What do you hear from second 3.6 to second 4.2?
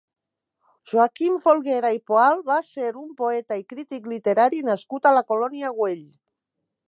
i crític